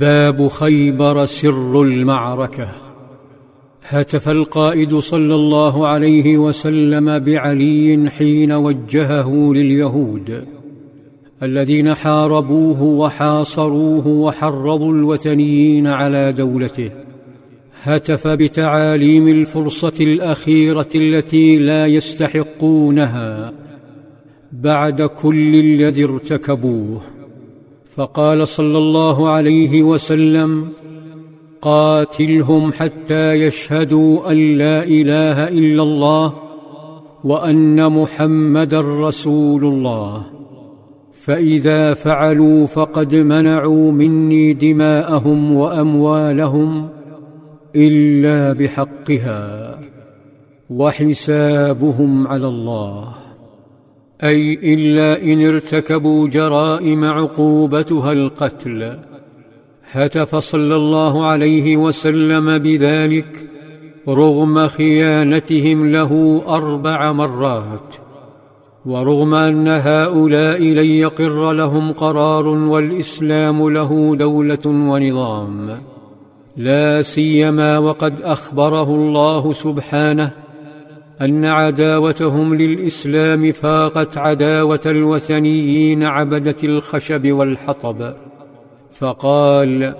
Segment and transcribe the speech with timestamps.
[0.00, 2.68] باب خيبر سر المعركة.
[3.88, 10.44] هتف القائد صلى الله عليه وسلم بعلي حين وجهه لليهود
[11.42, 16.90] الذين حاربوه وحاصروه وحرضوا الوثنيين على دولته.
[17.82, 23.52] هتف بتعاليم الفرصة الأخيرة التي لا يستحقونها
[24.52, 27.21] بعد كل الذي ارتكبوه.
[27.96, 30.68] فقال صلى الله عليه وسلم
[31.60, 36.34] قاتلهم حتى يشهدوا أن لا إله إلا الله
[37.24, 40.26] وأن محمدا رسول الله.
[41.12, 46.88] فإذا فعلوا فقد منعوا مني دماءهم وأموالهم
[47.76, 49.78] إلا بحقها
[50.70, 53.08] وحسابهم على الله.
[54.24, 58.98] أي إلا إن ارتكبوا جرائم عقوبتها القتل.
[59.90, 63.44] هتف صلى الله عليه وسلم بذلك
[64.08, 67.96] رغم خيانتهم له أربع مرات
[68.86, 75.80] ورغم أن هؤلاء لن يقر لهم قرار والإسلام له دولة ونظام.
[76.56, 80.41] لا سيما وقد أخبره الله سبحانه
[81.22, 88.14] أن عداوتهم للإسلام فاقت عداوة الوثنيين عبدة الخشب والحطب
[88.92, 89.94] فقال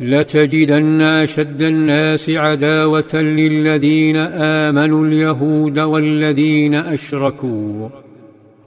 [0.00, 7.88] لتجدن أشد الناس عداوة للذين آمنوا اليهود والذين أشركوا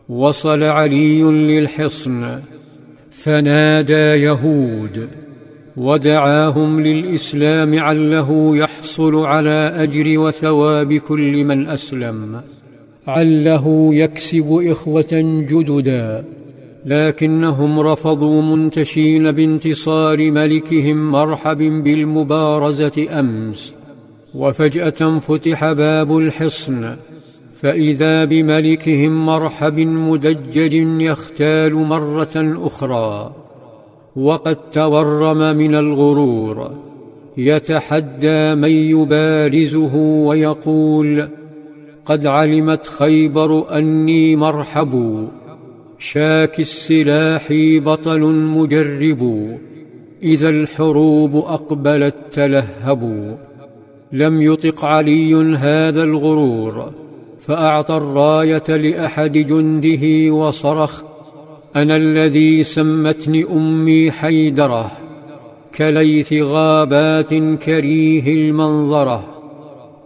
[0.09, 2.39] وصل علي للحصن
[3.11, 5.09] فنادى يهود
[5.77, 12.41] ودعاهم للإسلام عله يحصل على أجر وثواب كل من أسلم
[13.07, 15.07] عله يكسب إخوة
[15.49, 16.23] جددا
[16.85, 23.73] لكنهم رفضوا منتشين بانتصار ملكهم مرحب بالمبارزة أمس.
[24.35, 26.95] وفجأة فتح باب الحصن
[27.55, 32.31] فإذا بملكهم مرحب مدجج يختال مرة
[32.67, 33.35] أخرى.
[34.15, 36.71] وقد تورم من الغرور.
[37.37, 41.27] يتحدى من يبارزه ويقول
[42.05, 45.27] قد علمت خيبر أني مرحب.
[45.97, 47.47] شاك السلاح
[47.85, 49.51] بطل مجرب.
[50.23, 53.35] إذا الحروب أقبلت تلهبوا
[54.11, 56.91] لم يطق علي هذا الغرور.
[57.39, 61.12] فأعطى الراية لأحد جنده وصرخ
[61.75, 64.91] أنا الذي سمتني أمي حيدرة
[65.77, 69.29] كليث غابات كريه المنظرة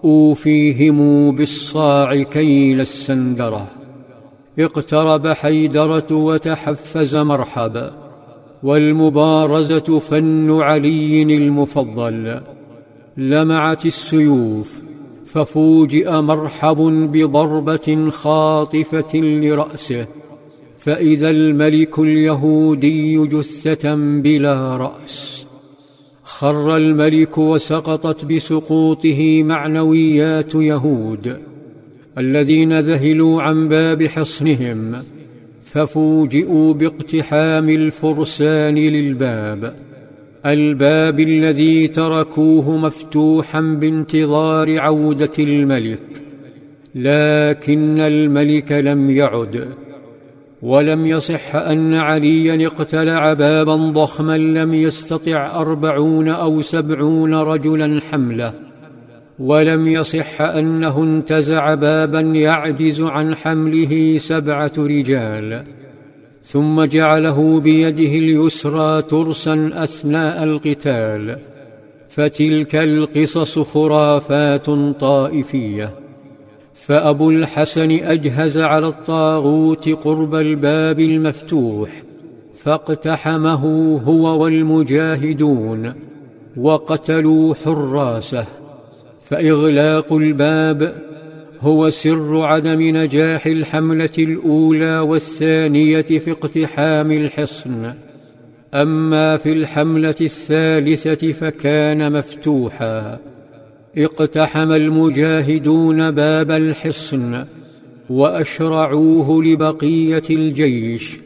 [0.04, 3.68] أوفيهم بالصاع كيل السندرة.
[4.60, 7.92] اقترب حيدرة وتحفز مرحبا
[8.64, 12.42] والمبارزة فن علي المفضل.
[13.18, 14.84] لمعت السيوف
[15.26, 16.78] ففوجئ مرحب
[17.12, 20.08] بضربة خاطفة لرأسه.
[20.88, 25.48] فإذا الملك اليهودي جثة بلا رأس
[26.24, 31.38] خر الملك وسقطت بسقوطه معنويات يهود
[32.18, 34.96] الذين ذهلوا عن باب حصنهم
[35.62, 39.74] ففوجئوا باقتحام الفرسان للباب
[40.46, 46.22] الباب الذي تركوه مفتوحا بانتظار عودة الملك
[46.96, 49.87] لكن الملك لم يعد.
[50.68, 58.54] ولم يصح أن عليا اقتلع بابا ضخما لم يستطع أربعون أو سبعون رجلا حمله.
[59.40, 65.64] ولم يصح أنه انتزع بابا يعجز عن حمله سبعة رجال.
[66.42, 71.38] ثم جعله بيده اليسرى ترسا أثناء القتال.
[72.10, 74.70] فتلك القصص خرافات
[75.00, 76.07] طائفية.
[76.86, 81.90] فأبو الحسن أجهز على الطاغوت قرب الباب المفتوح
[82.56, 85.94] فاقتحمه هو والمجاهدون
[86.58, 88.46] وقتلوا حراسه
[89.22, 91.08] فإغلاق الباب
[91.62, 97.94] هو سر عدم نجاح الحملة الأولى والثانية في اقتحام الحصن.
[98.74, 103.18] أما في الحملة الثالثة فكان مفتوحا.
[103.98, 107.46] اقتحم المجاهدون باب الحصن
[108.10, 111.20] وأشرعوه لبقية الجيش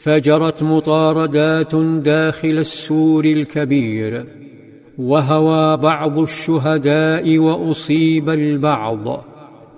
[0.00, 1.74] فجرت مطاردات
[2.04, 4.24] داخل السور الكبير
[4.98, 9.24] وهوى بعض الشهداء وأصيب البعض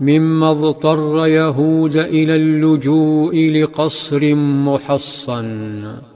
[0.00, 6.09] مما اضطر يهود إلى اللجوء لقصر محصن.